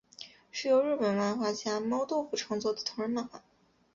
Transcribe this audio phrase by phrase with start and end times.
[0.49, 3.43] 是由日本漫画家猫豆腐创作的同人漫画。